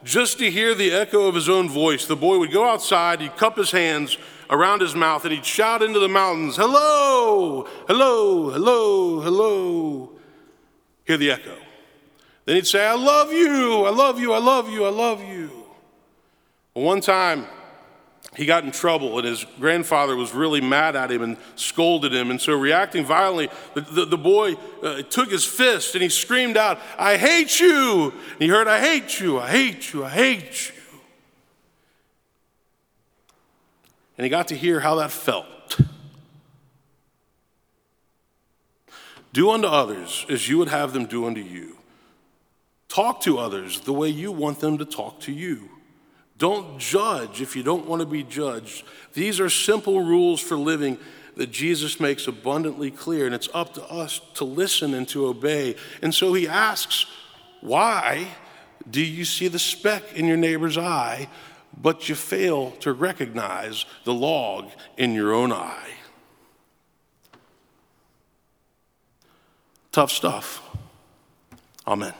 just 0.02 0.38
to 0.38 0.50
hear 0.50 0.74
the 0.74 0.92
echo 0.92 1.26
of 1.26 1.34
his 1.34 1.50
own 1.50 1.68
voice, 1.68 2.06
the 2.06 2.16
boy 2.16 2.38
would 2.38 2.52
go 2.52 2.66
outside, 2.66 3.20
he'd 3.20 3.36
cup 3.36 3.58
his 3.58 3.72
hands 3.72 4.16
around 4.48 4.80
his 4.80 4.94
mouth, 4.94 5.24
and 5.26 5.34
he'd 5.34 5.44
shout 5.44 5.82
into 5.82 5.98
the 5.98 6.08
mountains, 6.08 6.56
Hello, 6.56 7.68
hello, 7.86 8.48
hello, 8.48 9.20
hello. 9.20 10.12
Hear 11.04 11.18
the 11.18 11.32
echo. 11.32 11.56
Then 12.50 12.56
he'd 12.56 12.66
say, 12.66 12.84
I 12.84 12.94
love 12.94 13.32
you, 13.32 13.84
I 13.84 13.90
love 13.90 14.18
you, 14.18 14.32
I 14.32 14.38
love 14.38 14.68
you, 14.68 14.84
I 14.84 14.88
love 14.88 15.22
you. 15.22 15.52
One 16.72 17.00
time, 17.00 17.46
he 18.34 18.44
got 18.44 18.64
in 18.64 18.72
trouble, 18.72 19.16
and 19.18 19.24
his 19.24 19.46
grandfather 19.60 20.16
was 20.16 20.34
really 20.34 20.60
mad 20.60 20.96
at 20.96 21.12
him 21.12 21.22
and 21.22 21.36
scolded 21.54 22.12
him. 22.12 22.28
And 22.28 22.40
so, 22.40 22.54
reacting 22.54 23.04
violently, 23.04 23.50
the, 23.74 23.82
the, 23.82 24.04
the 24.04 24.18
boy 24.18 24.54
uh, 24.82 25.02
took 25.02 25.30
his 25.30 25.44
fist 25.44 25.94
and 25.94 26.02
he 26.02 26.08
screamed 26.08 26.56
out, 26.56 26.80
I 26.98 27.18
hate 27.18 27.60
you. 27.60 28.12
And 28.32 28.42
he 28.42 28.48
heard, 28.48 28.66
I 28.66 28.80
hate 28.80 29.20
you, 29.20 29.38
I 29.38 29.48
hate 29.48 29.92
you, 29.92 30.04
I 30.04 30.08
hate 30.08 30.70
you. 30.70 30.98
And 34.18 34.24
he 34.24 34.28
got 34.28 34.48
to 34.48 34.56
hear 34.56 34.80
how 34.80 34.96
that 34.96 35.12
felt. 35.12 35.46
Do 39.32 39.50
unto 39.50 39.68
others 39.68 40.26
as 40.28 40.48
you 40.48 40.58
would 40.58 40.66
have 40.66 40.92
them 40.92 41.06
do 41.06 41.28
unto 41.28 41.40
you. 41.40 41.76
Talk 43.00 43.22
to 43.22 43.38
others 43.38 43.80
the 43.80 43.94
way 43.94 44.10
you 44.10 44.30
want 44.30 44.60
them 44.60 44.76
to 44.76 44.84
talk 44.84 45.20
to 45.20 45.32
you. 45.32 45.70
Don't 46.36 46.78
judge 46.78 47.40
if 47.40 47.56
you 47.56 47.62
don't 47.62 47.86
want 47.86 48.00
to 48.00 48.06
be 48.06 48.22
judged. 48.22 48.84
These 49.14 49.40
are 49.40 49.48
simple 49.48 50.04
rules 50.04 50.38
for 50.38 50.58
living 50.58 50.98
that 51.36 51.50
Jesus 51.50 51.98
makes 51.98 52.26
abundantly 52.26 52.90
clear, 52.90 53.24
and 53.24 53.34
it's 53.34 53.48
up 53.54 53.72
to 53.72 53.84
us 53.84 54.20
to 54.34 54.44
listen 54.44 54.92
and 54.92 55.08
to 55.08 55.28
obey. 55.28 55.76
And 56.02 56.14
so 56.14 56.34
he 56.34 56.46
asks, 56.46 57.06
Why 57.62 58.28
do 58.90 59.02
you 59.02 59.24
see 59.24 59.48
the 59.48 59.58
speck 59.58 60.12
in 60.12 60.26
your 60.26 60.36
neighbor's 60.36 60.76
eye, 60.76 61.30
but 61.74 62.06
you 62.06 62.14
fail 62.14 62.72
to 62.80 62.92
recognize 62.92 63.86
the 64.04 64.12
log 64.12 64.68
in 64.98 65.14
your 65.14 65.32
own 65.32 65.52
eye? 65.52 65.94
Tough 69.90 70.10
stuff. 70.10 70.60
Amen. 71.86 72.12